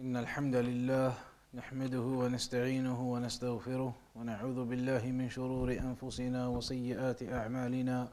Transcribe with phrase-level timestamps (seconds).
[0.00, 1.12] إن الحمد لله
[1.54, 8.08] نحمده ونستعينه ونستغفره ونعوذ بالله من شرور أنفسنا وسيئات أعمالنا.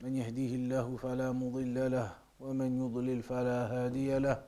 [0.00, 2.10] من يهديه الله فلا مضل له
[2.40, 4.38] ومن يضلل فلا هادي له.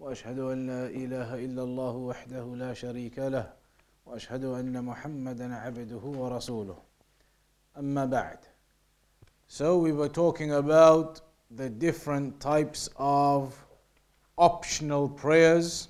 [0.00, 3.52] وأشهد أن لا إله إلا الله وحده لا شريك له
[4.06, 6.78] وأشهد أن محمدا عبده ورسوله.
[7.76, 8.38] أما بعد.
[9.46, 11.20] So we were talking about
[11.50, 13.66] the different types of
[14.38, 15.88] optional prayers.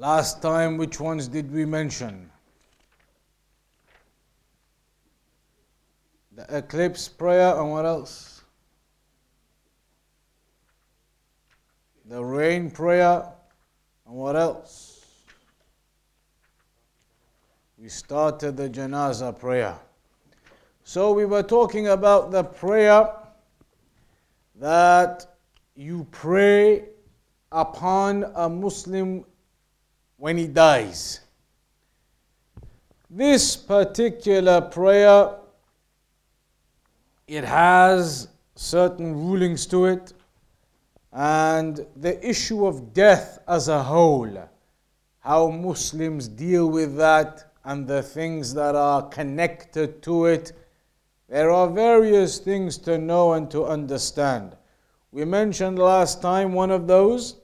[0.00, 2.30] Last time, which ones did we mention?
[6.32, 8.42] The eclipse prayer, and what else?
[12.06, 13.30] The rain prayer,
[14.06, 15.04] and what else?
[17.76, 19.78] We started the janaza prayer.
[20.82, 23.06] So we were talking about the prayer
[24.54, 25.26] that
[25.74, 26.86] you pray
[27.52, 29.26] upon a Muslim
[30.20, 31.20] when he dies.
[33.08, 35.34] This particular prayer
[37.26, 40.12] it has certain rulings to it
[41.12, 44.48] and the issue of death as a whole
[45.20, 50.52] how Muslims deal with that and the things that are connected to it
[51.28, 54.56] there are various things to know and to understand
[55.12, 57.39] we mentioned last time one of those,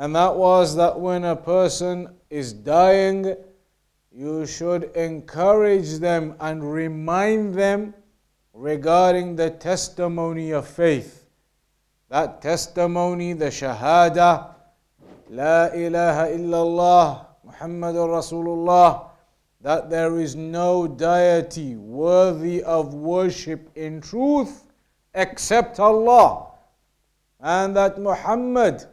[0.00, 3.36] and that was that when a person is dying,
[4.10, 7.92] you should encourage them and remind them
[8.54, 11.26] regarding the testimony of faith.
[12.08, 14.54] That testimony, the Shahada,
[15.28, 19.04] La ilaha illallah, Muhammadur Rasulullah,
[19.60, 24.64] that there is no deity worthy of worship in truth
[25.12, 26.46] except Allah
[27.38, 28.86] and that Muhammad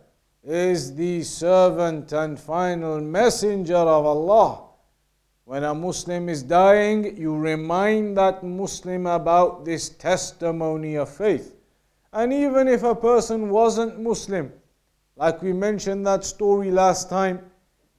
[0.48, 4.64] is the servant and final messenger of Allah.
[5.44, 11.56] When a Muslim is dying, you remind that Muslim about this testimony of faith.
[12.14, 14.54] And even if a person wasn't Muslim,
[15.18, 17.42] like we mentioned that story last time,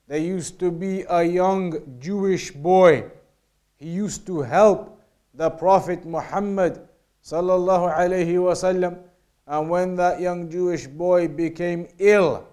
[0.07, 3.05] there used to be a young Jewish boy.
[3.77, 4.99] He used to help
[5.35, 6.81] the Prophet Muhammad
[7.23, 8.99] sallallahu alaihi wasallam
[9.48, 12.48] and when that young Jewish boy became ill,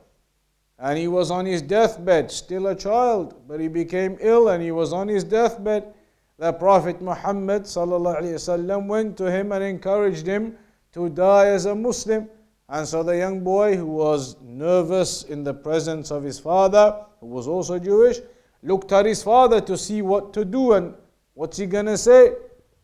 [0.79, 4.71] and he was on his deathbed, still a child, but he became ill and he
[4.71, 5.93] was on his deathbed,
[6.39, 10.57] the Prophet Muhammad وسلم, went to him and encouraged him
[10.93, 12.31] to die as a Muslim.
[12.71, 17.27] And so the young boy, who was nervous in the presence of his father, who
[17.27, 18.21] was also Jewish,
[18.63, 20.95] looked at his father to see what to do and
[21.35, 22.33] what's he gonna say.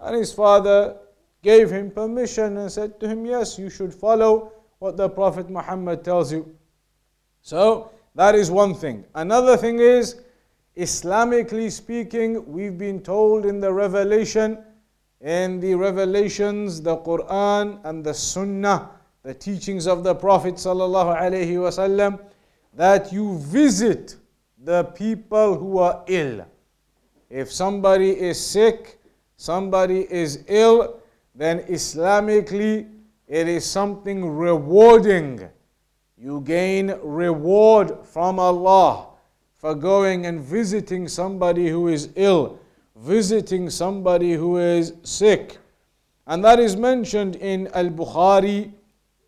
[0.01, 0.97] And his father
[1.42, 6.04] gave him permission and said to him, Yes, you should follow what the Prophet Muhammad
[6.04, 6.56] tells you.
[7.42, 9.06] So, that is one thing.
[9.16, 10.22] Another thing is,
[10.78, 14.58] Islamically speaking, we've been told in the revelation,
[15.20, 18.90] in the revelations, the Quran and the Sunnah,
[19.24, 22.20] the teachings of the Prophet wasallam,
[22.74, 24.16] that you visit
[24.64, 26.46] the people who are ill.
[27.30, 29.00] If somebody is sick,
[29.38, 31.01] somebody is ill,
[31.36, 32.88] then Islamically
[33.28, 35.50] it is something rewarding.
[36.18, 39.08] You gain reward from Allah
[39.56, 42.60] for going and visiting somebody who is ill,
[42.96, 45.60] visiting somebody who is sick.
[46.28, 48.74] And that is mentioned in Al Bukhari,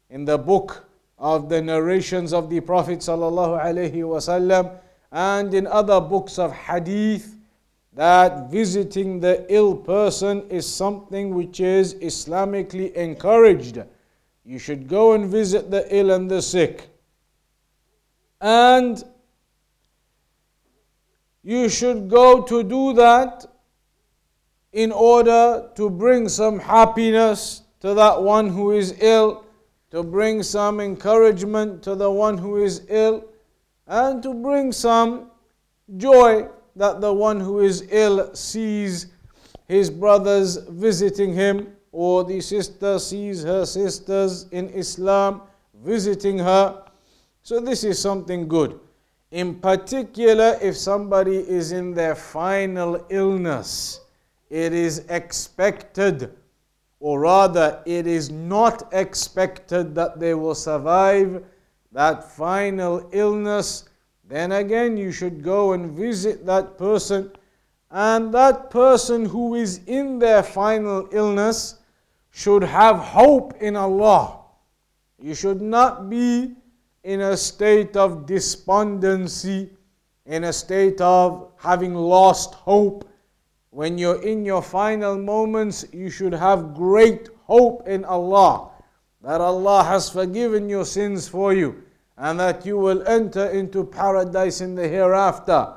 [0.09, 0.85] in the book
[1.17, 4.79] of the narrations of the Prophet ﷺ,
[5.11, 7.32] and in other books of hadith
[7.95, 13.79] that visiting the ill person is something which is Islamically encouraged.
[14.43, 16.89] You should go and visit the ill and the sick.
[18.41, 19.03] And
[21.43, 23.45] you should go to do that
[24.71, 29.45] in order to bring some happiness to that one who is ill,
[29.91, 33.23] to bring some encouragement to the one who is ill,
[33.85, 35.29] and to bring some
[35.97, 39.07] joy that the one who is ill sees
[39.67, 45.41] his brothers visiting him, or the sister sees her sisters in Islam
[45.83, 46.83] visiting her.
[47.43, 48.79] So, this is something good.
[49.31, 54.01] In particular, if somebody is in their final illness,
[54.49, 56.31] it is expected,
[56.99, 61.43] or rather, it is not expected that they will survive
[61.91, 63.85] that final illness
[64.23, 67.31] then again you should go and visit that person.
[67.91, 71.75] And that person who is in their final illness
[72.31, 74.39] should have hope in Allah.
[75.19, 76.55] You should not be
[77.03, 79.69] in a state of despondency,
[80.25, 83.07] in a state of having lost hope.
[83.69, 88.71] When you're in your final moments, you should have great hope in Allah
[89.21, 91.83] that Allah has forgiven your sins for you
[92.23, 95.73] and that you will enter into paradise in the hereafter.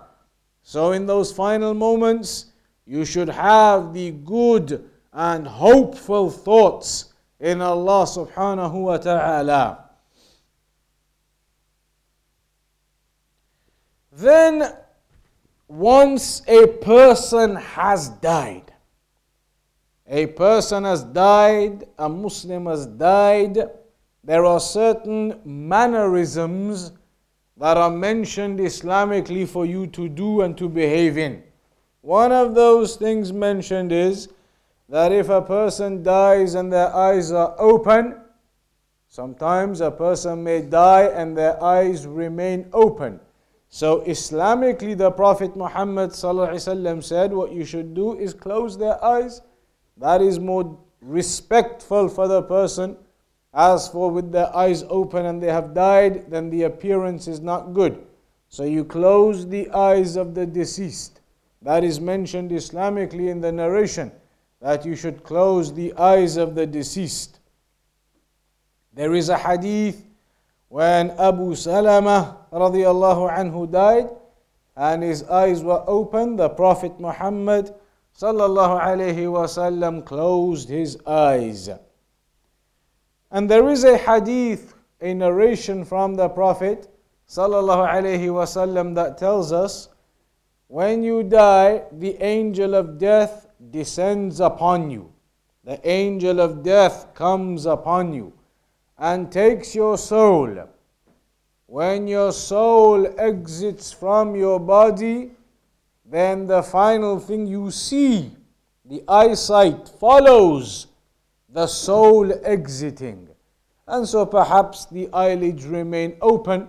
[0.62, 2.52] So, in those final moments,
[2.86, 9.90] you should have the good and hopeful thoughts in Allah subhanahu wa ta'ala.
[14.12, 14.72] Then,
[15.66, 18.72] once a person has died,
[20.06, 23.58] a person has died, a Muslim has died,
[24.26, 26.90] there are certain mannerisms
[27.56, 31.44] that are mentioned Islamically for you to do and to behave in.
[32.00, 34.28] One of those things mentioned is
[34.88, 38.16] that if a person dies and their eyes are open,
[39.06, 43.20] sometimes a person may die and their eyes remain open.
[43.68, 49.40] So, Islamically, the Prophet Muhammad said, What you should do is close their eyes.
[49.96, 52.96] That is more respectful for the person.
[53.56, 57.72] As for with their eyes open and they have died, then the appearance is not
[57.72, 58.04] good.
[58.50, 61.20] So, you close the eyes of the deceased.
[61.62, 64.12] That is mentioned Islamically in the narration
[64.60, 67.40] that you should close the eyes of the deceased.
[68.92, 70.04] There is a hadith
[70.68, 74.10] when Abu Salama radiallahu anhu died
[74.76, 77.74] and his eyes were open, the Prophet Muhammad
[78.18, 81.70] sallallahu alayhi wasallam closed his eyes.
[83.30, 86.88] And there is a hadith, a narration from the Prophet
[87.28, 89.88] sallallahu alayhi wasallam that tells us
[90.68, 95.12] when you die, the angel of death descends upon you.
[95.64, 98.32] The angel of death comes upon you
[98.98, 100.68] and takes your soul.
[101.66, 105.32] When your soul exits from your body,
[106.04, 108.30] then the final thing you see,
[108.84, 110.86] the eyesight follows
[111.56, 113.26] the soul exiting.
[113.88, 116.68] And so perhaps the eyelids remain open,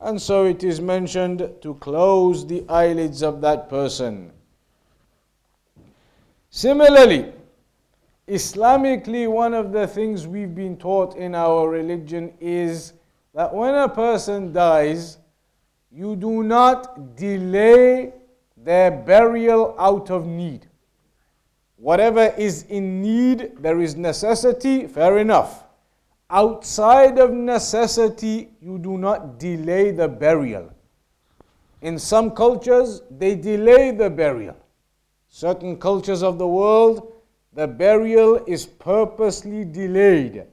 [0.00, 4.32] and so it is mentioned to close the eyelids of that person.
[6.48, 7.30] Similarly,
[8.26, 12.94] Islamically, one of the things we've been taught in our religion is
[13.34, 15.18] that when a person dies,
[15.90, 18.14] you do not delay
[18.56, 20.68] their burial out of need.
[21.82, 25.64] Whatever is in need, there is necessity, fair enough.
[26.30, 30.72] Outside of necessity, you do not delay the burial.
[31.80, 34.54] In some cultures, they delay the burial.
[35.28, 37.14] Certain cultures of the world,
[37.52, 40.44] the burial is purposely delayed.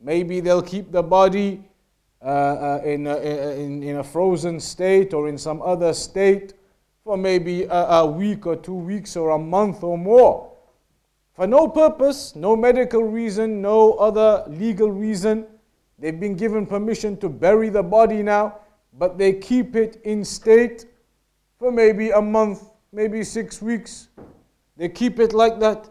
[0.00, 1.62] Maybe they'll keep the body
[2.20, 6.54] uh, uh, in, a, in, in, a, frozen state or in some other state
[7.08, 10.52] for maybe a, a week or two weeks or a month or more.
[11.32, 15.46] For no purpose, no medical reason, no other legal reason.
[15.98, 18.58] They've been given permission to bury the body now,
[18.98, 20.84] but they keep it in state
[21.58, 24.08] for maybe a month maybe six weeks.
[24.76, 25.88] They keep it like that.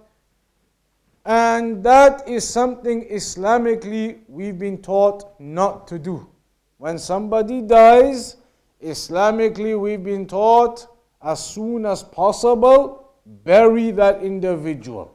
[1.25, 6.29] And that is something Islamically we've been taught not to do.
[6.77, 8.37] When somebody dies,
[8.83, 10.87] Islamically we've been taught
[11.21, 15.13] as soon as possible, bury that individual.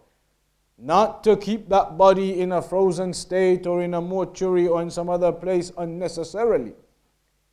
[0.79, 4.91] Not to keep that body in a frozen state or in a mortuary or in
[4.91, 6.75] some other place unnecessarily.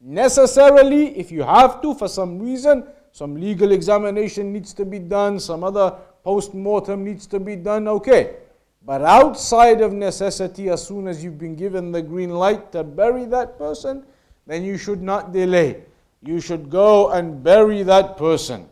[0.01, 5.39] Necessarily, if you have to for some reason, some legal examination needs to be done,
[5.39, 8.37] some other post mortem needs to be done, okay.
[8.85, 13.25] But outside of necessity, as soon as you've been given the green light to bury
[13.25, 14.05] that person,
[14.47, 15.83] then you should not delay.
[16.21, 18.67] You should go and bury that person.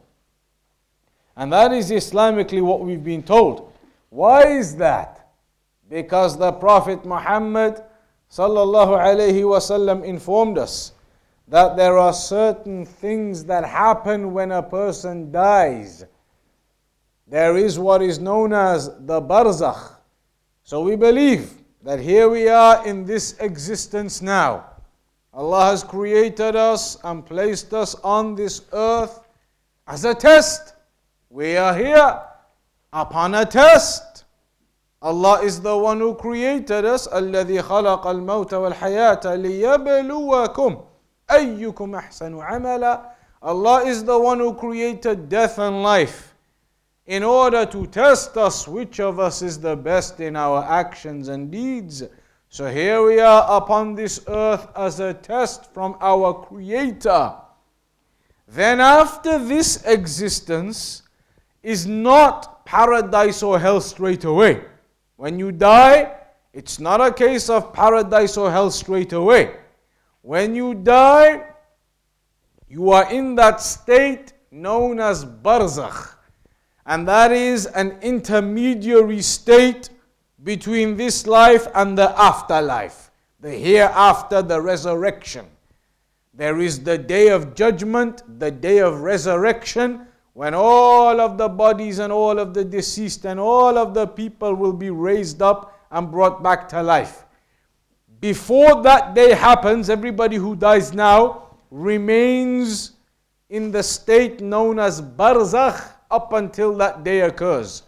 [1.36, 3.72] And that is Islamically what we've been told.
[4.10, 5.30] Why is that?
[5.90, 7.84] Because the Prophet Muhammad
[8.30, 10.92] sallallahu alaihi wasallam informed us
[11.48, 16.06] that there are certain things that happen when a person dies.
[17.28, 19.96] There is what is known as the barzakh.
[20.64, 24.66] So we believe that here we are in this existence now.
[25.37, 29.21] Allah has created us and placed us on this earth
[29.87, 30.75] as a test.
[31.31, 32.21] We are here
[32.93, 34.25] upon a test.
[35.01, 37.09] Allah is the one who created us.
[37.09, 40.85] الذي خلق الموت والحياة ليبلوكم
[41.31, 43.01] أيكم أحسن عملا
[43.43, 46.33] Allah is the one who created death and life
[47.07, 51.51] in order to test us which of us is the best in our actions and
[51.51, 52.05] deeds.
[52.50, 57.34] So here we are upon this earth as a test from our Creator.
[58.48, 61.04] Then, after this existence,
[61.62, 64.64] is not paradise or hell straight away.
[65.18, 66.16] When you die,
[66.54, 69.58] it's not a case of paradise or hell straight away.
[70.22, 71.44] When you die,
[72.70, 76.16] you are in that state known as barzakh.
[76.86, 79.90] And that is an intermediary state
[80.44, 85.46] between this life and the afterlife, the hereafter, the resurrection.
[86.34, 91.98] There is the day of judgment, the day of resurrection, when all of the bodies
[91.98, 96.12] and all of the deceased and all of the people will be raised up and
[96.12, 97.26] brought back to life.
[98.20, 102.92] Before that day happens, everybody who dies now remains
[103.50, 107.84] in the state known as barzakh up until that day occurs.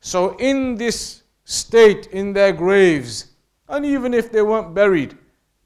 [0.00, 3.32] So, in this state, in their graves,
[3.68, 5.16] and even if they weren't buried,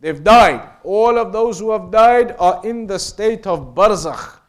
[0.00, 0.68] they've died.
[0.84, 4.40] All of those who have died are in the state of barzakh,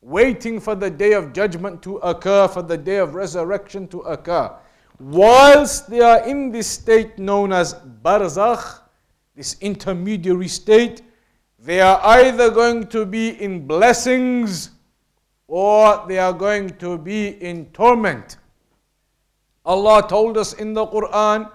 [0.00, 4.50] waiting for the day of judgment to occur, for the day of resurrection to occur.
[4.98, 8.80] Whilst they are in this state known as barzakh,
[9.34, 11.02] this intermediary state,
[11.58, 14.70] they are either going to be in blessings
[15.46, 18.38] or they are going to be in torment.
[19.64, 21.50] Allah told us in the Quran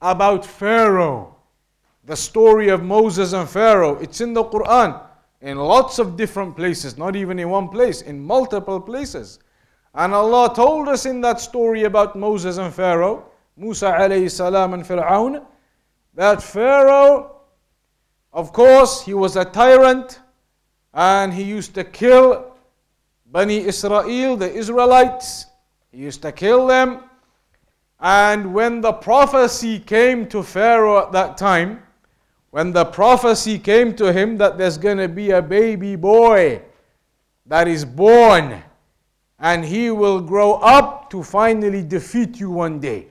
[0.00, 1.36] about Pharaoh,
[2.04, 3.98] the story of Moses and Pharaoh.
[3.98, 5.00] It's in the Quran
[5.40, 9.38] in lots of different places, not even in one place, in multiple places.
[9.94, 14.84] And Allah told us in that story about Moses and Pharaoh, Musa alayhi salam and
[14.84, 15.44] Fir'aun,
[16.14, 17.42] that Pharaoh,
[18.32, 20.20] of course, he was a tyrant
[20.94, 22.54] and he used to kill
[23.26, 25.46] Bani Israel, the Israelites.
[25.90, 27.04] He used to kill them.
[28.02, 31.84] And when the prophecy came to Pharaoh at that time,
[32.50, 36.60] when the prophecy came to him that there's going to be a baby boy
[37.46, 38.60] that is born
[39.38, 43.06] and he will grow up to finally defeat you one day.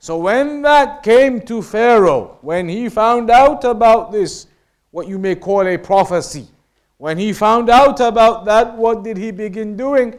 [0.00, 4.48] So when that came to Pharaoh, when he found out about this,
[4.90, 6.48] what you may call a prophecy,
[6.98, 10.18] when he found out about that, what did he begin doing?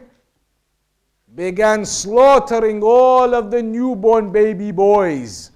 [1.38, 5.52] Began slaughtering all of the newborn baby boys.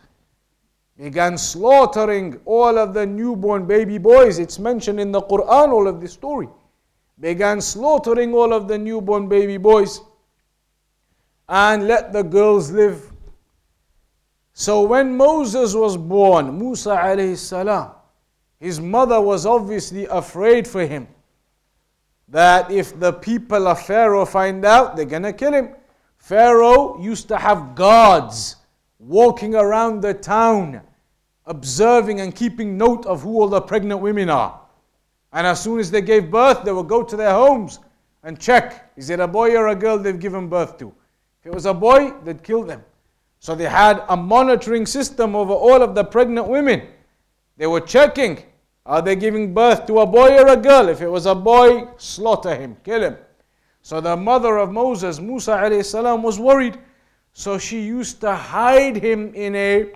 [0.97, 4.39] Began slaughtering all of the newborn baby boys.
[4.39, 6.49] It's mentioned in the Quran, all of this story.
[7.19, 10.01] Began slaughtering all of the newborn baby boys
[11.49, 13.13] and let the girls live.
[14.53, 17.91] So when Moses was born, Musa alayhi salam,
[18.61, 21.09] his mother was obviously afraid for him
[22.33, 25.75] that if the people of Pharaoh find out, they're going to kill him.
[26.17, 28.57] Pharaoh used to have guards
[28.99, 30.81] walking around the town,
[31.45, 34.59] observing and keeping note of who all the pregnant women are.
[35.35, 37.81] And as soon as they gave birth, they would go to their homes
[38.23, 40.89] and check is it a boy or a girl they've given birth to?
[41.41, 42.83] If it was a boy, they'd kill them.
[43.41, 46.83] So they had a monitoring system over all of the pregnant women.
[47.59, 48.43] They were checking
[48.85, 50.89] are they giving birth to a boy or a girl?
[50.89, 53.17] If it was a boy, slaughter him, kill him.
[53.83, 56.79] So the mother of Moses, Musa alayhi salam, was worried.
[57.33, 59.93] So she used to hide him in a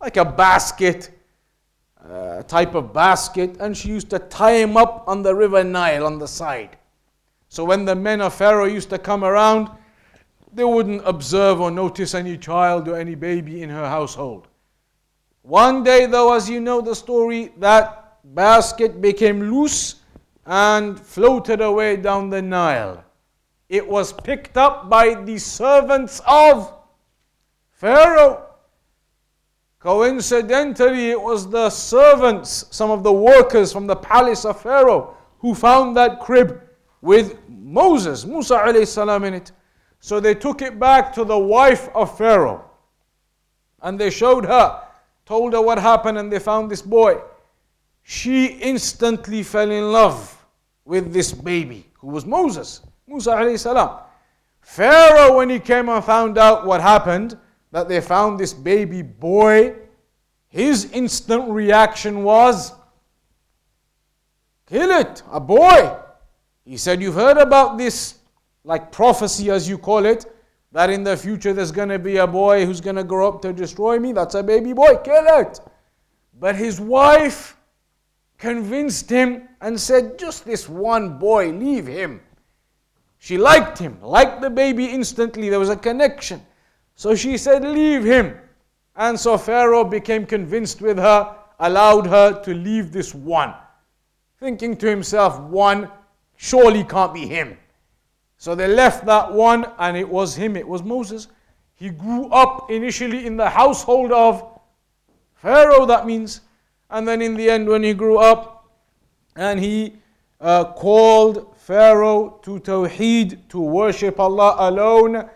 [0.00, 1.10] like a basket,
[2.06, 6.04] uh, type of basket, and she used to tie him up on the river Nile
[6.04, 6.76] on the side.
[7.48, 9.70] So when the men of Pharaoh used to come around,
[10.52, 14.48] they wouldn't observe or notice any child or any baby in her household.
[15.42, 19.96] One day, though, as you know the story, that basket became loose
[20.46, 23.04] and floated away down the Nile.
[23.68, 26.72] It was picked up by the servants of
[27.72, 28.46] Pharaoh.
[29.78, 35.54] Coincidentally, it was the servants, some of the workers from the palace of Pharaoh, who
[35.54, 36.62] found that crib
[37.02, 39.52] with Moses, Musa alayhi salam in it.
[40.00, 42.64] So they took it back to the wife of Pharaoh.
[43.82, 44.82] And they showed her,
[45.26, 47.20] told her what happened, and they found this boy
[48.04, 50.46] she instantly fell in love
[50.84, 54.00] with this baby who was Moses, Musa alayhi salam.
[54.60, 57.36] Pharaoh, when he came and found out what happened,
[57.72, 59.74] that they found this baby boy,
[60.48, 62.72] his instant reaction was,
[64.66, 65.96] kill it, a boy.
[66.64, 68.18] He said, You've heard about this,
[68.64, 70.26] like prophecy as you call it,
[70.72, 73.40] that in the future there's going to be a boy who's going to grow up
[73.42, 74.12] to destroy me.
[74.12, 75.58] That's a baby boy, kill it.
[76.38, 77.56] But his wife,
[78.44, 82.20] convinced him and said, Just this one boy, leave him.
[83.18, 85.48] She liked him, liked the baby instantly.
[85.48, 86.44] There was a connection.
[86.94, 88.36] So she said, Leave him.
[88.96, 93.54] And so Pharaoh became convinced with her, allowed her to leave this one,
[94.38, 95.90] thinking to himself, one
[96.36, 97.56] surely can't be him.
[98.36, 101.28] So they left that one, and it was him, it was Moses.
[101.76, 104.60] He grew up initially in the household of
[105.36, 106.42] Pharaoh, that means.
[106.90, 108.70] And then in the end, when he grew up
[109.36, 109.94] and he
[110.40, 115.28] uh, called Pharaoh to Tawheed, to worship Allah alone,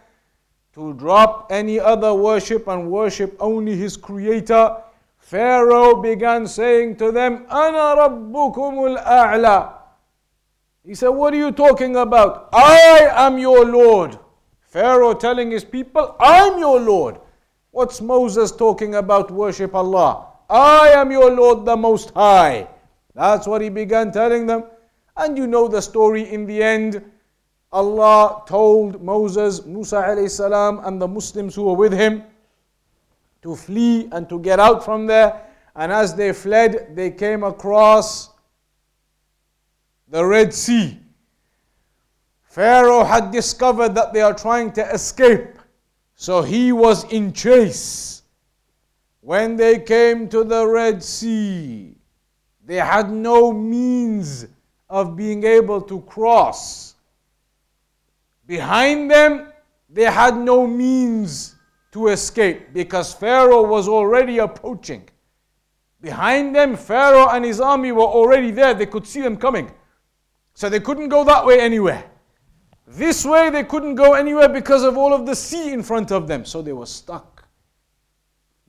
[0.75, 4.77] to drop any other worship and worship only His Creator,
[5.19, 9.73] Pharaoh began saying to them, Ana Rabbukumul A'la.
[10.85, 12.49] He said, What are you talking about?
[12.53, 14.19] I am your Lord.
[14.61, 17.19] Pharaoh telling his people, I'm your Lord.
[17.71, 19.31] What's Moses talking about?
[19.31, 20.28] Worship Allah.
[20.49, 22.69] I am your Lord the Most High.
[23.15, 24.65] That's what he began telling them.
[25.17, 27.05] And you know the story in the end.
[27.71, 32.23] Allah told Moses, Musa alayhi salam, and the Muslims who were with him
[33.43, 35.45] to flee and to get out from there.
[35.77, 38.31] And as they fled, they came across
[40.09, 40.99] the Red Sea.
[42.43, 45.59] Pharaoh had discovered that they are trying to escape,
[46.15, 48.18] so he was in chase.
[49.29, 51.95] When they came to the Red Sea,
[52.65, 54.47] they had no means
[54.89, 56.95] of being able to cross.
[58.47, 59.53] Behind them,
[59.91, 61.57] they had no means
[61.93, 65.07] to escape because Pharaoh was already approaching.
[66.01, 68.73] Behind them, Pharaoh and his army were already there.
[68.73, 69.71] They could see them coming.
[70.55, 72.03] So they couldn't go that way anywhere.
[72.87, 76.27] This way they couldn't go anywhere because of all of the sea in front of
[76.29, 76.47] them.
[76.47, 77.38] So they were stuck.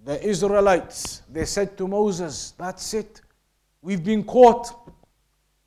[0.03, 3.21] The Israelites, they said to Moses, That's it.
[3.81, 4.91] We've been caught.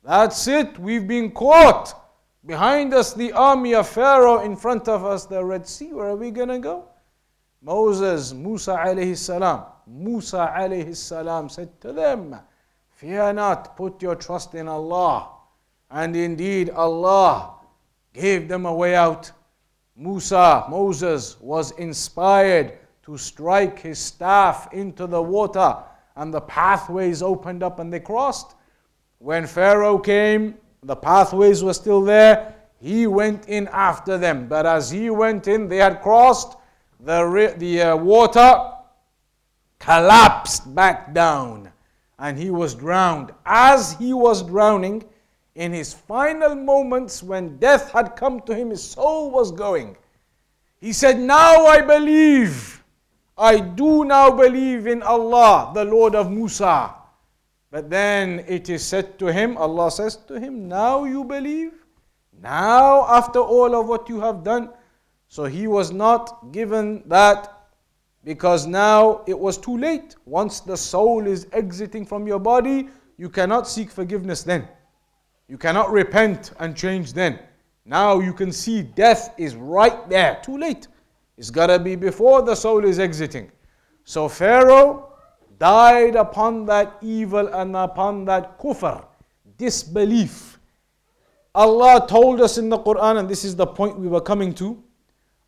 [0.03, 0.77] That's it.
[0.79, 1.99] We've been caught.
[2.45, 4.41] Behind us, the army of Pharaoh.
[4.41, 5.93] In front of us, the Red Sea.
[5.93, 6.89] Where are we going to go?
[7.61, 12.35] Moses, Musa alayhi salam, Musa alayhi salam said to them,
[12.89, 15.29] Fear not, put your trust in Allah.
[15.89, 17.55] And indeed, Allah
[18.13, 19.31] gave them a way out.
[19.95, 25.77] Musa, Moses, was inspired to strike his staff into the water,
[26.15, 28.55] and the pathways opened up and they crossed.
[29.19, 32.55] When Pharaoh came, the pathways were still there.
[32.79, 34.47] He went in after them.
[34.47, 36.57] But as he went in, they had crossed,
[36.99, 38.71] the, the uh, water
[39.79, 41.71] collapsed back down
[42.19, 43.31] and he was drowned.
[43.45, 45.03] As he was drowning,
[45.55, 49.95] in his final moments when death had come to him, his soul was going.
[50.79, 52.82] He said, Now I believe.
[53.43, 56.95] I do now believe in Allah, the Lord of Musa.
[57.71, 61.73] But then it is said to him, Allah says to him, Now you believe?
[62.41, 64.69] Now, after all of what you have done?
[65.27, 67.51] So he was not given that
[68.23, 70.15] because now it was too late.
[70.25, 74.69] Once the soul is exiting from your body, you cannot seek forgiveness then.
[75.49, 77.39] You cannot repent and change then.
[77.83, 80.39] Now you can see death is right there.
[80.45, 80.87] Too late.
[81.37, 83.51] It's got to be before the soul is exiting.
[84.05, 85.13] So Pharaoh
[85.57, 89.05] died upon that evil and upon that kufr,
[89.57, 90.59] disbelief.
[91.55, 94.83] Allah told us in the Quran, and this is the point we were coming to.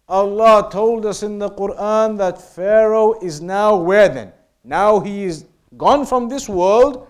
[0.08, 4.32] Allah told us in the Quran that Pharaoh is now where then?
[4.63, 5.45] Now he is
[5.78, 7.08] gone from this world.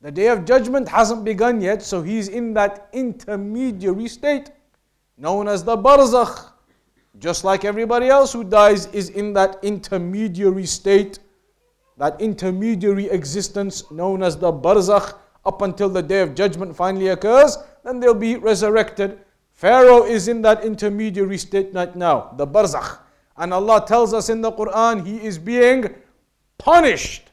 [0.00, 4.50] The day of judgment hasn't begun yet, so he's in that intermediary state
[5.18, 6.52] known as the barzakh.
[7.18, 11.18] Just like everybody else who dies is in that intermediary state
[11.98, 17.58] that intermediary existence known as the barzakh up until the day of judgment finally occurs,
[17.84, 19.18] then they'll be resurrected.
[19.52, 23.00] Pharaoh is in that intermediary state right now, the barzakh.
[23.36, 25.94] And Allah tells us in the Quran, he is being
[26.56, 27.30] punished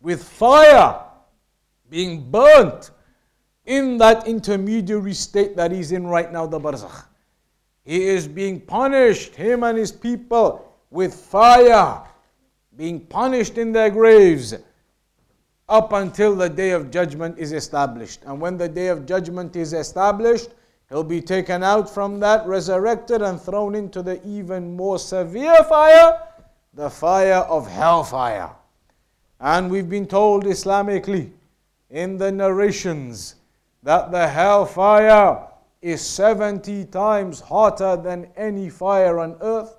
[0.00, 1.00] with fire,
[1.88, 2.90] being burnt
[3.64, 7.04] in that intermediary state that he's in right now, the barzakh.
[7.86, 12.02] He is being punished, him and his people, with fire
[12.76, 14.54] being punished in their graves
[15.68, 18.22] up until the day of judgment is established.
[18.26, 20.50] And when the day of judgment is established,
[20.88, 26.20] he'll be taken out from that, resurrected, and thrown into the even more severe fire,
[26.74, 28.50] the fire of hellfire.
[29.38, 31.30] And we've been told Islamically
[31.90, 33.36] in the narrations
[33.84, 35.46] that the hellfire
[35.86, 39.78] is 70 times hotter than any fire on earth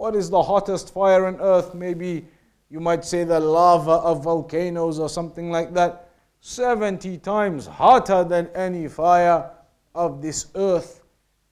[0.00, 1.74] what is the hottest fire on earth?
[1.74, 2.24] Maybe
[2.70, 6.08] you might say the lava of volcanoes or something like that.
[6.40, 9.50] 70 times hotter than any fire
[9.94, 11.02] of this earth.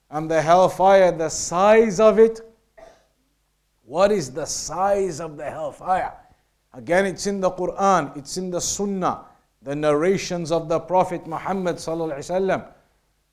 [0.09, 2.41] And the hellfire, the size of it,
[3.83, 6.13] What is the size of the hellfire?
[6.73, 9.25] Again, it's in the Quran, it's in the Sunnah,
[9.61, 11.79] the narrations of the Prophet Muhammad.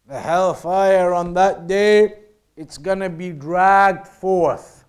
[0.06, 2.18] The hellfire on that day,
[2.56, 4.84] it's gonna be dragged forth.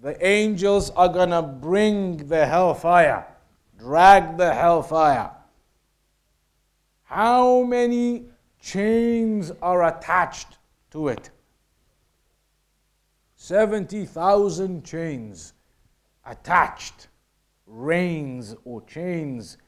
[0.00, 3.26] The angels are gonna bring the hellfire,
[3.78, 5.30] drag the hellfire.
[7.04, 8.26] How many
[8.60, 10.58] chains are attached
[10.90, 11.30] to it?
[13.36, 15.52] 70,000 chains
[16.26, 17.08] attached,
[17.66, 19.58] reins or chains.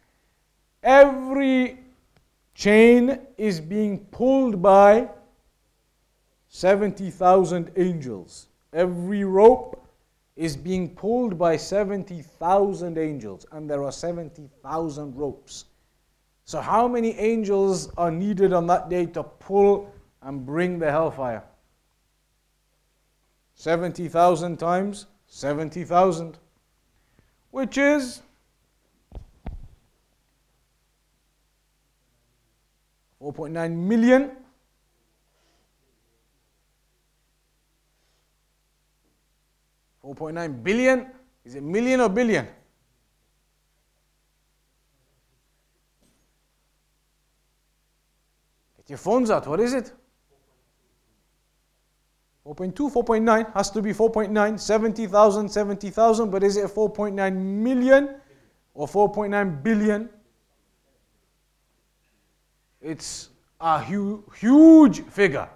[0.83, 1.79] Every
[2.61, 5.09] chain is being pulled by
[6.49, 8.49] 70,000 angels.
[8.75, 9.83] Every rope
[10.37, 15.65] is being pulled by 70,000 angels, and there are 70,000 ropes.
[16.45, 21.43] So, how many angels are needed on that day to pull and bring the hellfire?
[23.55, 26.39] 70,000 times 70,000,
[27.53, 28.21] which is
[33.21, 34.31] Four point nine million.
[40.01, 41.07] Four point nine billion.
[41.45, 42.47] Is it million or billion?
[48.79, 49.47] Get your phones out.
[49.47, 49.93] What is it?
[52.47, 58.17] 4.2, 4.9 has to be 4.9, 70,000, 70,000, but is it 4.9 million
[58.73, 60.09] or 4.9 billion?
[62.81, 63.29] It's
[63.61, 65.49] a hu- huge figure.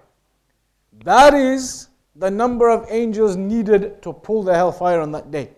[1.03, 5.49] That is the number of angels needed to pull the hellfire on that day.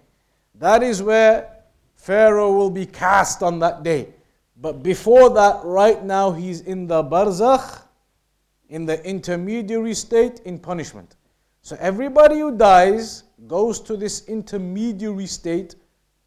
[0.55, 1.57] That is where
[1.95, 4.09] Pharaoh will be cast on that day.
[4.59, 7.81] But before that, right now, he's in the barzakh,
[8.69, 11.15] in the intermediary state, in punishment.
[11.61, 15.75] So everybody who dies goes to this intermediary state,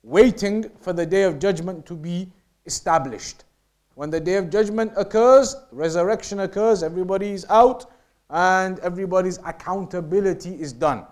[0.03, 2.31] waiting for the day of judgment to be
[2.67, 3.45] established.
[4.01, 7.85] When the day of judgment occurs, resurrection occurs, everybody is out,
[8.31, 11.05] and everybody's accountability is done.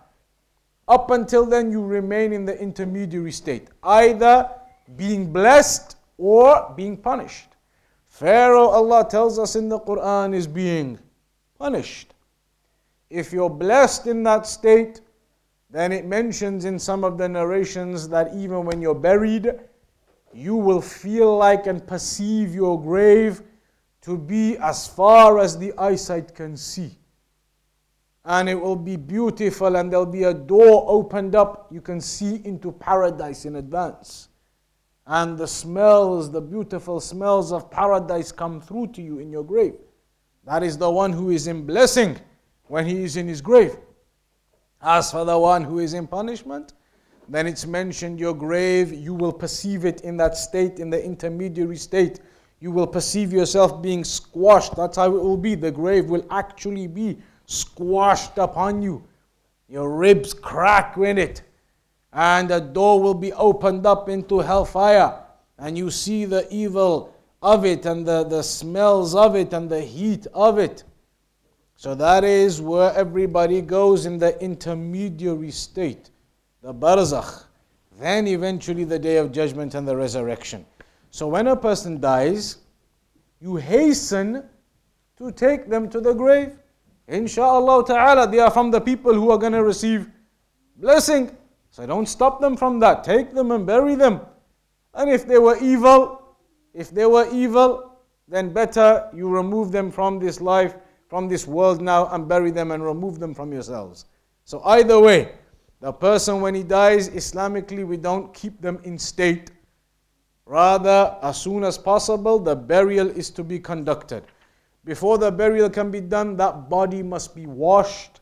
[0.89, 4.51] Up until then, you remain in the intermediary state, either
[4.97, 7.49] being blessed or being punished.
[8.07, 10.99] Pharaoh, Allah tells us in the Quran, is being
[11.59, 12.15] punished.
[13.11, 15.03] If you're blessed in that state,
[15.69, 19.61] then it mentions in some of the narrations that even when you're buried,
[20.33, 23.43] you will feel like and perceive your grave
[24.03, 26.99] to be as far as the eyesight can see.
[28.25, 31.69] And it will be beautiful, and there'll be a door opened up.
[31.71, 34.29] You can see into paradise in advance.
[35.07, 39.75] And the smells, the beautiful smells of paradise come through to you in your grave.
[40.45, 42.19] That is the one who is in blessing
[42.65, 43.77] when he is in his grave.
[44.81, 46.75] As for the one who is in punishment,
[47.29, 51.77] then it's mentioned your grave, you will perceive it in that state, in the intermediary
[51.77, 52.21] state.
[52.61, 54.75] You will perceive yourself being squashed.
[54.77, 55.55] That's how it will be.
[55.55, 59.05] The grave will actually be squashed upon you.
[59.69, 61.43] Your ribs crack in it.
[62.13, 65.23] And a door will be opened up into hellfire.
[65.59, 69.81] And you see the evil of it and the, the smells of it and the
[69.81, 70.85] heat of it.
[71.77, 76.11] So that is where everybody goes in the intermediary state,
[76.63, 77.45] the barzakh.
[77.99, 80.65] Then eventually the day of judgment and the resurrection.
[81.11, 82.59] So when a person dies,
[83.41, 84.45] you hasten
[85.17, 86.59] to take them to the grave.
[87.09, 90.09] Insha'Allah ta'ala, they are from the people who are going to receive
[90.77, 91.37] blessing.
[91.71, 93.03] So don't stop them from that.
[93.03, 94.21] Take them and bury them.
[94.95, 96.37] And if they were evil,
[96.75, 100.75] if they were evil, then better you remove them from this life
[101.09, 104.05] from this world now and bury them and remove them from yourselves.
[104.45, 105.33] So, either way,
[105.81, 109.51] the person when he dies, Islamically, we don't keep them in state.
[110.45, 114.25] Rather, as soon as possible, the burial is to be conducted.
[114.85, 118.21] Before the burial can be done, that body must be washed.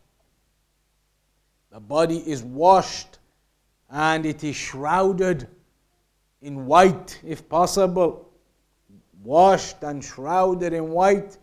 [1.70, 3.18] The body is washed
[3.90, 5.48] and it is shrouded
[6.42, 8.28] in white, if possible.
[9.22, 11.38] Washed and shrouded in white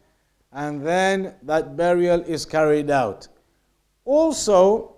[0.54, 3.28] and then that burial is carried out.
[4.06, 4.93] Also,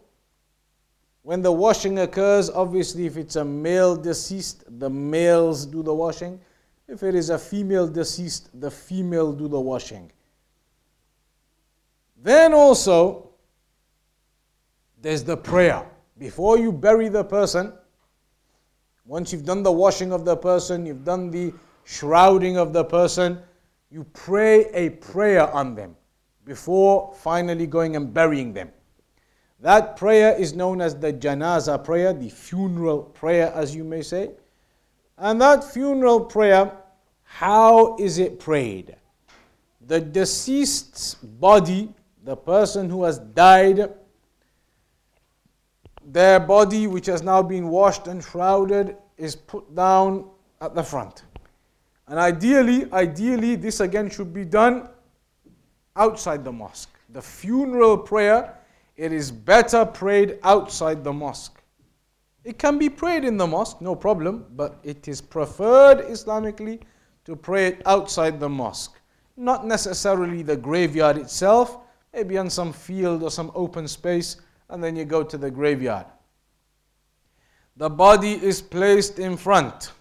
[1.25, 6.39] when the washing occurs, obviously, if it's a male deceased, the males do the washing.
[6.87, 10.11] If it is a female deceased, the female do the washing.
[12.21, 13.31] Then also,
[15.01, 15.89] there's the prayer.
[16.19, 17.73] Before you bury the person,
[19.03, 21.51] once you've done the washing of the person, you've done the
[21.85, 23.39] shrouding of the person,
[23.89, 25.95] you pray a prayer on them
[26.45, 28.69] before finally going and burying them.
[29.59, 34.31] That prayer is known as the janaza prayer, the funeral prayer, as you may say.
[35.17, 36.71] And that funeral prayer,
[37.23, 38.95] how is it prayed?
[39.87, 43.93] The deceased's body, the person who has died,
[46.05, 50.29] their body, which has now been washed and shrouded, is put down
[50.61, 51.23] at the front.
[52.07, 54.89] And ideally, ideally, this again should be done
[55.95, 56.89] outside the mosque.
[57.09, 58.57] The funeral prayer,
[58.97, 61.61] it is better prayed outside the mosque.
[62.43, 66.81] It can be prayed in the mosque, no problem, but it is preferred Islamically
[67.25, 68.99] to pray it outside the mosque.
[69.35, 71.79] Not necessarily the graveyard itself,
[72.13, 74.37] maybe on some field or some open space,
[74.69, 76.05] and then you go to the graveyard.
[77.77, 79.91] The body is placed in front,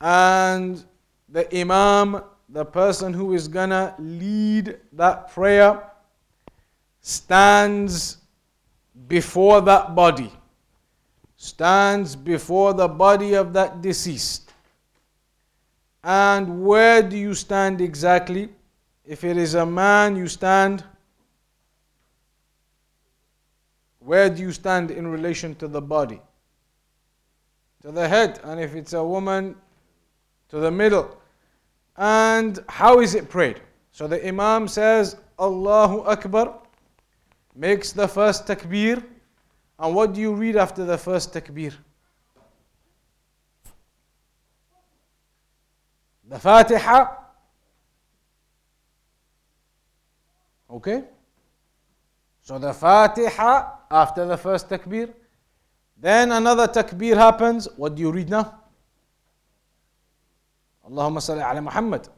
[0.00, 0.82] and
[1.28, 5.87] the Imam, the person who is gonna lead that prayer,
[7.08, 8.18] stands
[9.06, 10.32] before that body
[11.38, 14.52] stands before the body of that deceased.
[16.02, 18.48] And where do you stand exactly?
[19.06, 20.84] If it is a man, you stand.
[24.00, 26.20] Where do you stand in relation to the body?
[27.82, 28.40] To the head.
[28.42, 29.54] And if it's a woman,
[30.48, 31.20] to the middle.
[31.96, 33.60] And how is it prayed?
[33.92, 36.60] So the Imam says, Allahu Akbar,
[37.54, 39.02] makes the first takbir
[39.78, 41.72] and what do you read after the first takbir?
[46.28, 47.06] The Fatiha.
[50.70, 51.04] Okay?
[52.42, 55.14] So the Fatiha after the first takbir.
[55.96, 57.68] Then another takbir happens.
[57.76, 58.60] What do you read now?
[60.88, 62.08] Allahumma salli ala Muhammad.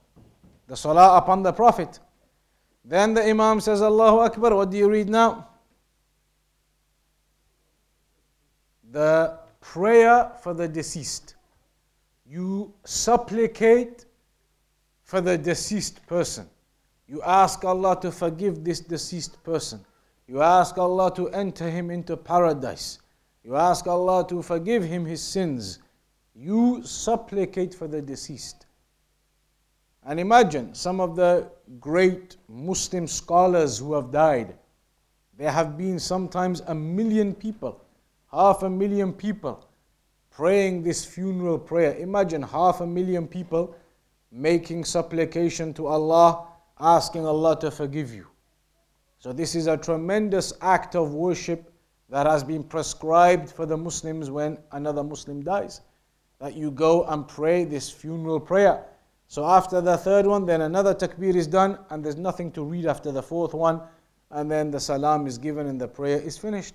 [0.66, 1.98] The salah upon the Prophet.
[2.84, 4.54] Then the Imam says Allahu Akbar.
[4.54, 5.50] What do you read now?
[8.90, 11.34] the prayer for the deceased.
[12.26, 14.04] You supplicate
[15.02, 16.48] for the deceased person.
[17.06, 19.84] You ask Allah to forgive this deceased person.
[20.26, 22.98] You ask Allah to enter him into paradise.
[23.42, 25.80] You ask Allah to forgive him his sins.
[26.34, 28.66] You supplicate for the deceased.
[30.04, 34.56] And imagine some of the great Muslim scholars who have died.
[35.36, 37.80] There have been sometimes a million people
[38.30, 39.66] half a million people
[40.30, 41.94] praying this funeral prayer.
[41.96, 43.74] Imagine half a million people
[44.30, 46.46] making supplication to Allah,
[46.78, 48.26] asking Allah to forgive you.
[49.18, 51.72] So, this is a tremendous act of worship
[52.08, 55.82] that has been prescribed for the Muslims when another Muslim dies.
[56.38, 58.84] That you go and pray this funeral prayer.
[59.30, 62.86] So, after the third one, then another takbir is done, and there's nothing to read
[62.86, 63.80] after the fourth one,
[64.32, 66.74] and then the salam is given and the prayer is finished.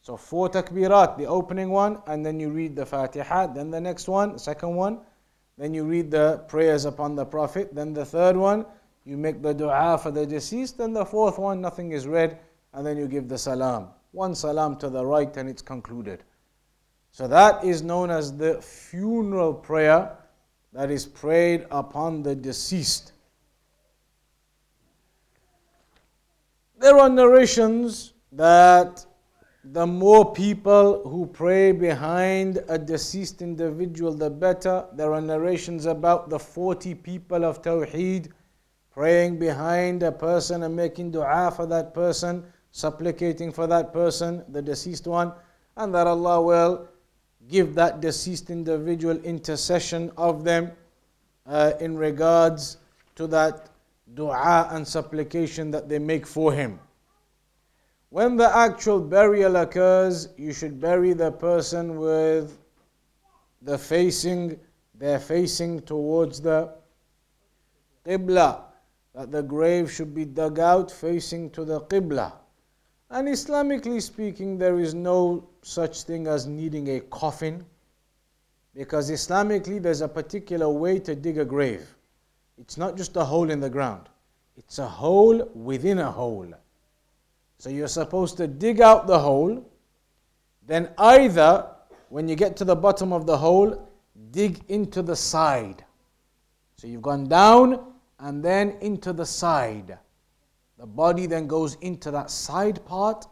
[0.00, 4.06] So four takbirat, the opening one, and then you read the Fatiha, then the next
[4.06, 5.00] one, second one,
[5.58, 8.64] then you read the prayers upon the Prophet, then the third one,
[9.04, 12.38] you make the dua for the deceased, then the fourth one, nothing is read,
[12.74, 13.88] and then you give the salam.
[14.12, 16.22] One salam to the right, and it's concluded.
[17.10, 20.16] So that is known as the funeral prayer
[20.74, 23.12] that is prayed upon the deceased.
[26.78, 29.06] There are narrations that
[29.62, 34.84] the more people who pray behind a deceased individual, the better.
[34.92, 38.32] There are narrations about the 40 people of Tawheed
[38.90, 44.60] praying behind a person and making dua for that person, supplicating for that person, the
[44.60, 45.32] deceased one,
[45.76, 46.88] and that Allah will
[47.48, 50.72] give that deceased individual intercession of them
[51.46, 52.78] uh, in regards
[53.16, 53.68] to that
[54.14, 56.78] dua and supplication that they make for him.
[58.10, 62.58] When the actual burial occurs, you should bury the person with
[63.62, 64.58] the facing,
[64.94, 66.72] they're facing towards the
[68.06, 68.62] Qibla.
[69.14, 72.34] That the grave should be dug out facing to the Qibla.
[73.10, 77.64] And Islamically speaking, there is no such thing as needing a coffin.
[78.74, 81.94] Because Islamically, there's a particular way to dig a grave.
[82.58, 84.08] It's not just a hole in the ground,
[84.56, 86.52] it's a hole within a hole.
[87.58, 89.64] So you're supposed to dig out the hole,
[90.66, 91.66] then either
[92.08, 93.88] when you get to the bottom of the hole,
[94.30, 95.84] dig into the side.
[96.76, 99.98] So you've gone down and then into the side.
[100.84, 103.26] The body then goes into that side part,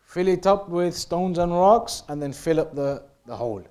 [0.00, 3.62] fill it up with stones and rocks, and then fill up the, the hole.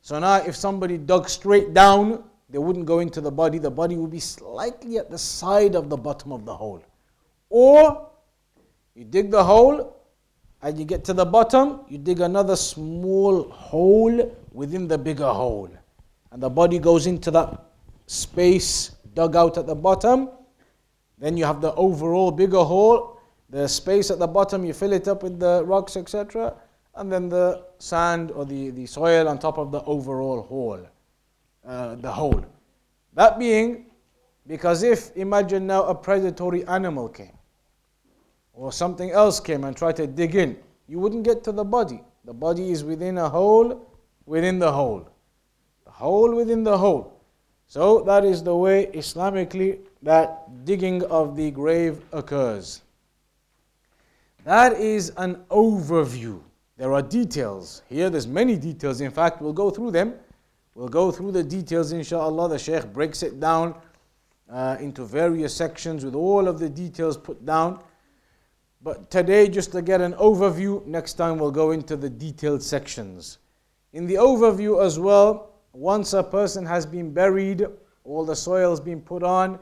[0.00, 3.58] So now, if somebody dug straight down, they wouldn't go into the body.
[3.58, 6.84] The body would be slightly at the side of the bottom of the hole.
[7.48, 8.08] Or
[8.94, 9.96] You dig the hole,
[10.62, 15.70] and you get to the bottom, you dig another small hole within the bigger hole.
[16.30, 17.60] And the body goes into that
[18.06, 20.30] space dug out at the bottom.
[21.20, 25.06] Then you have the overall bigger hole, the space at the bottom, you fill it
[25.06, 26.54] up with the rocks, etc.
[26.94, 30.86] And then the sand or the, the soil on top of the overall hole,
[31.66, 32.44] uh, the hole.
[33.14, 33.86] That being,
[34.46, 37.36] because if, imagine now, a predatory animal came
[38.54, 40.56] or something else came and tried to dig in,
[40.88, 42.02] you wouldn't get to the body.
[42.24, 43.86] The body is within a hole
[44.26, 45.08] within the hole.
[45.84, 47.20] The hole within the hole.
[47.66, 52.82] So that is the way Islamically that digging of the grave occurs.
[54.44, 56.40] That is an overview.
[56.76, 57.82] There are details.
[57.88, 59.02] Here there's many details.
[59.02, 60.14] In fact, we'll go through them.
[60.74, 62.48] We'll go through the details inshallah.
[62.48, 63.74] The Shaykh breaks it down
[64.50, 67.80] uh, into various sections with all of the details put down.
[68.82, 73.38] But today, just to get an overview, next time we'll go into the detailed sections.
[73.92, 77.66] In the overview as well, once a person has been buried,
[78.04, 79.58] all the soil has been put on,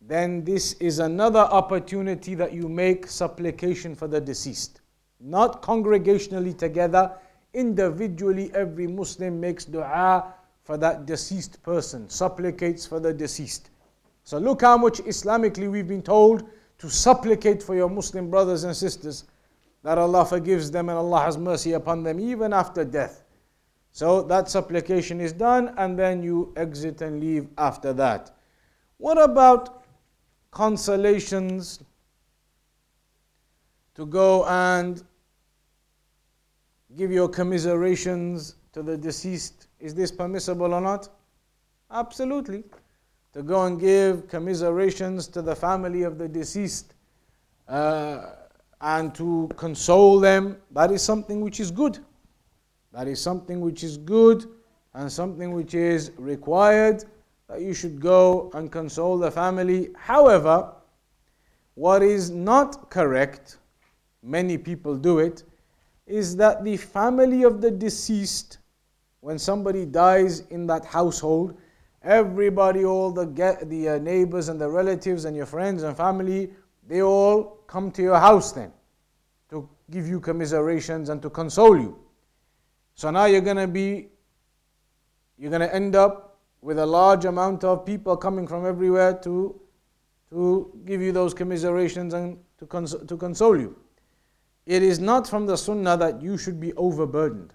[0.00, 4.80] then this is another opportunity that you make supplication for the deceased.
[5.20, 7.12] Not congregationally together,
[7.52, 13.70] individually, every Muslim makes dua for that deceased person, supplicates for the deceased.
[14.22, 18.76] So look how much Islamically we've been told to supplicate for your Muslim brothers and
[18.76, 19.24] sisters
[19.82, 23.24] that Allah forgives them and Allah has mercy upon them even after death.
[23.92, 28.36] So that supplication is done and then you exit and leave after that.
[28.98, 29.77] What about
[30.58, 31.80] consolations
[33.94, 35.04] to go and
[36.96, 39.68] give your commiserations to the deceased?
[39.78, 41.08] Is this permissible or not?
[41.90, 42.64] Absolutely
[43.32, 46.94] to go and give commiserations to the family of the deceased
[47.68, 48.30] uh,
[48.80, 51.98] and to console them, that is something which is good.
[52.92, 54.46] That is something which is good
[54.94, 57.04] and something which is required
[57.48, 59.90] that you should go and console the family.
[59.96, 60.72] However,
[61.74, 63.58] what is not correct,
[64.22, 65.44] many people do it,
[66.06, 68.58] is that the family of the deceased,
[69.20, 71.56] when somebody dies in that household,
[72.02, 73.26] Everybody, all the,
[73.66, 76.50] the uh, neighbors and the relatives and your friends and family,
[76.86, 78.72] they all come to your house then
[79.50, 81.98] to give you commiserations and to console you.
[82.94, 84.08] So now you're going to be,
[85.36, 86.27] you're going to end up
[86.60, 89.60] with a large amount of people coming from everywhere to,
[90.30, 93.76] to give you those commiserations and to, cons- to console you.
[94.66, 97.54] It is not from the sunnah that you should be overburdened.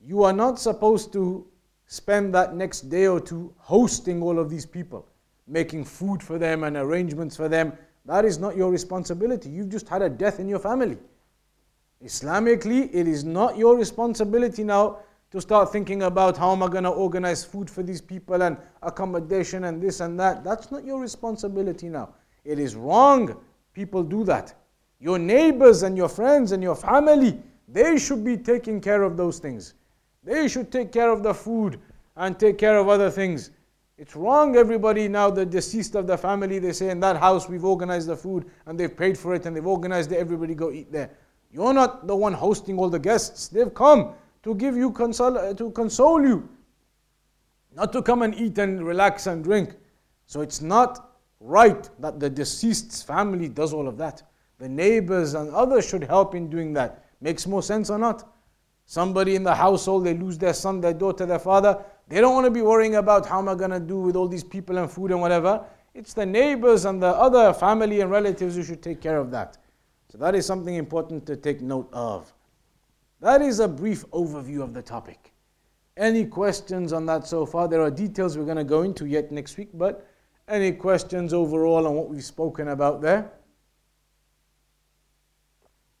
[0.00, 1.46] You are not supposed to
[1.86, 5.08] spend that next day or two hosting all of these people,
[5.46, 7.72] making food for them and arrangements for them.
[8.04, 9.48] That is not your responsibility.
[9.48, 10.98] You've just had a death in your family.
[12.04, 14.98] Islamically, it is not your responsibility now
[15.36, 18.56] to start thinking about how am I going to organize food for these people and
[18.82, 20.42] accommodation and this and that.
[20.42, 22.14] That's not your responsibility now.
[22.46, 23.36] It is wrong.
[23.74, 24.54] People do that.
[24.98, 29.38] Your neighbors and your friends and your family, they should be taking care of those
[29.38, 29.74] things.
[30.24, 31.80] They should take care of the food
[32.16, 33.50] and take care of other things.
[33.98, 37.64] It's wrong, everybody now, the deceased of the family, they say in that house we've
[37.64, 40.90] organized the food and they've paid for it and they've organized it, everybody go eat
[40.90, 41.10] there.
[41.50, 43.48] You're not the one hosting all the guests.
[43.48, 44.14] They've come
[44.46, 46.48] to give you console, uh, to console you,
[47.74, 49.74] not to come and eat and relax and drink.
[50.26, 54.22] So it's not right that the deceased's family does all of that.
[54.58, 57.06] The neighbors and others should help in doing that.
[57.20, 58.32] Makes more sense or not?
[58.84, 61.84] Somebody in the household, they lose their son, their daughter, their father.
[62.06, 64.28] They don't want to be worrying about how am I going to do with all
[64.28, 65.64] these people and food and whatever.
[65.92, 69.58] It's the neighbors and the other family and relatives who should take care of that.
[70.12, 72.32] So that is something important to take note of.
[73.26, 75.32] That is a brief overview of the topic.
[75.96, 77.66] Any questions on that so far?
[77.66, 80.08] There are details we're going to go into yet next week, but
[80.46, 83.32] any questions overall on what we've spoken about there?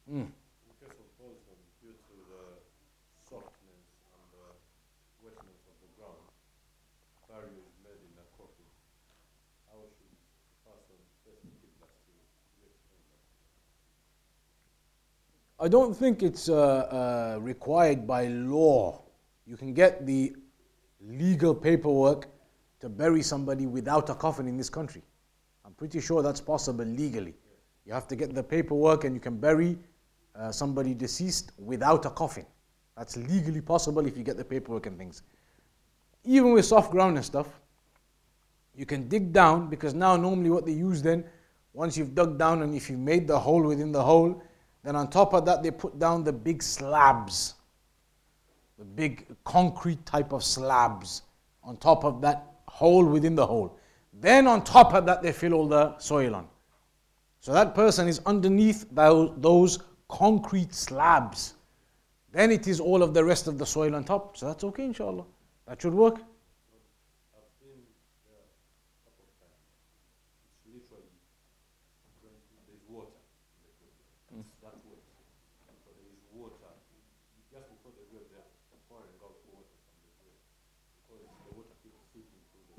[0.08, 0.26] Hmm.
[15.58, 16.56] I don't think it's uh,
[17.36, 19.02] uh, required by law.
[19.46, 20.36] You can get the
[21.00, 22.28] legal paperwork
[22.80, 25.02] to bury somebody without a coffin in this country.
[25.64, 27.34] I'm pretty sure that's possible legally.
[27.86, 29.78] You have to get the paperwork and you can bury
[30.34, 32.44] uh, somebody deceased without a coffin.
[32.98, 35.22] That's legally possible if you get the paperwork and things.
[36.24, 37.48] Even with soft ground and stuff,
[38.74, 41.24] you can dig down because now normally what they use then
[41.72, 44.42] once you've dug down and if you've made the hole within the hole,
[44.86, 47.54] then on top of that they put down the big slabs,
[48.78, 51.22] the big concrete type of slabs
[51.64, 53.80] on top of that hole within the hole.
[54.12, 56.46] Then on top of that they fill all the soil on.
[57.40, 61.54] So that person is underneath those concrete slabs.
[62.30, 64.36] Then it is all of the rest of the soil on top.
[64.36, 65.24] So that's okay, inshallah.
[65.66, 66.20] That should work.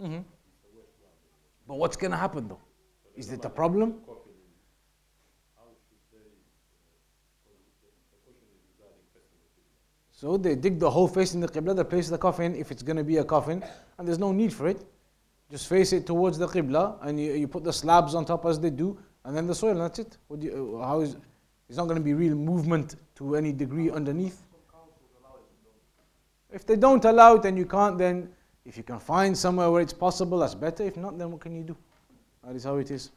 [0.01, 0.19] Mm-hmm.
[1.67, 2.61] But what's going to happen though?
[3.15, 3.95] Is it a problem?
[10.11, 12.97] So they dig the hole facing the Qibla, they place the coffin if it's going
[12.97, 13.63] to be a coffin,
[13.97, 14.83] and there's no need for it.
[15.51, 18.59] Just face it towards the Qibla, and you, you put the slabs on top as
[18.59, 20.17] they do, and then the soil, and that's it.
[20.39, 21.17] You, how is,
[21.69, 24.41] it's not going to be real movement to any degree underneath.
[26.51, 28.29] If they don't allow it and you can't, then
[28.67, 30.83] if you can find somewhere where it's possible, that's better.
[30.83, 31.77] If not, then what can you do?
[32.43, 33.11] That is how it is.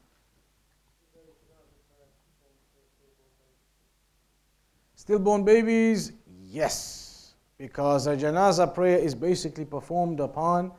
[4.95, 6.13] Stillborn babies,
[6.45, 10.71] yes, because a janazah prayer is basically performed upon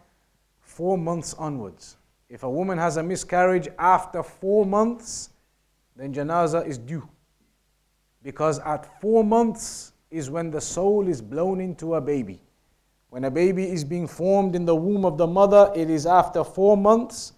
[0.61, 1.97] four months onwards.
[2.30, 5.32] If a woman has a miscarriage after four months,
[5.97, 7.09] then janaza is due.
[8.24, 12.41] Because at four months is when the soul is blown into a baby.
[13.12, 16.45] When a baby is being formed in the womb of the mother, it is after
[16.45, 17.34] four months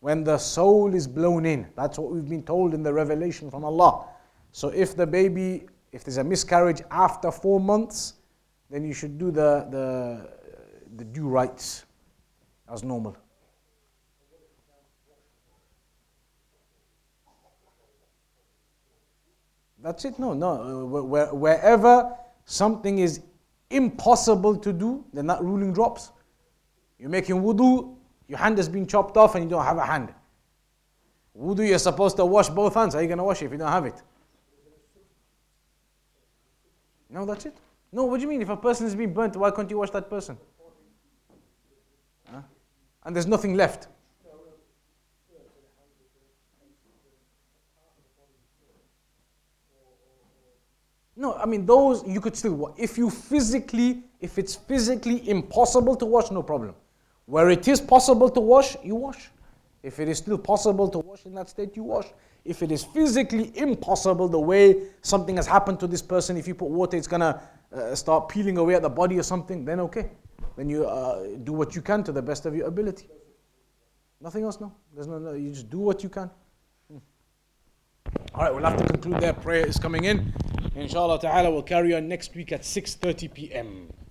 [0.00, 1.66] when the soul is blown in.
[1.76, 4.04] That's what we've been told in the revelation from Allah.
[4.52, 8.16] So if the baby, if there's a miscarriage after four months,
[8.68, 10.30] then you should do the, the,
[10.94, 11.86] the due rites
[12.70, 13.16] as normal.
[19.82, 20.18] That's it.
[20.18, 20.92] No, no.
[20.92, 23.22] Uh, wherever something is
[23.70, 26.10] impossible to do, then that ruling drops.
[26.98, 27.96] You're making wudu,
[28.28, 30.12] your hand has been chopped off and you don't have a hand.
[31.38, 32.94] Wudu, you're supposed to wash both hands.
[32.94, 34.02] How are you going to wash it if you don't have it?
[37.08, 37.56] No, that's it.
[37.92, 38.42] No, what do you mean?
[38.42, 40.36] If a person has been burnt, why can't you wash that person?
[42.30, 42.42] Huh?
[43.04, 43.88] And there's nothing left.
[51.20, 52.72] No, I mean those you could still wash.
[52.78, 56.74] If you physically, if it's physically impossible to wash, no problem.
[57.26, 59.28] Where it is possible to wash, you wash.
[59.82, 62.06] If it is still possible to wash in that state, you wash.
[62.46, 66.54] If it is physically impossible, the way something has happened to this person, if you
[66.54, 70.08] put water, it's gonna uh, start peeling away at the body or something, then okay.
[70.56, 73.08] Then you uh, do what you can to the best of your ability.
[74.22, 74.72] Nothing else, no.
[74.94, 76.30] There's no, no you just do what you can.
[76.90, 76.98] Hmm.
[78.34, 79.34] All right, we'll have to conclude there.
[79.34, 80.32] Prayer is coming in.
[80.74, 83.88] Inshallah ta'ala, we'll carry on next week at 6.30 p.m.